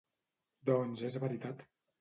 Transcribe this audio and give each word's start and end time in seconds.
Doncs 0.69 1.05
és 1.11 1.21
veritat. 1.27 1.67